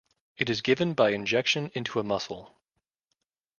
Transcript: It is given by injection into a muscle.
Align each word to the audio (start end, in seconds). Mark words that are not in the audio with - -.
It 0.35 0.49
is 0.49 0.61
given 0.63 0.95
by 0.95 1.11
injection 1.11 1.69
into 1.75 1.99
a 1.99 2.03
muscle. 2.03 2.59